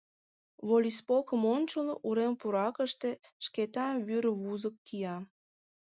[0.67, 3.09] Волисполком ончылно, урем пуракыште,
[3.45, 5.17] Шкетан вӱр вузык кия.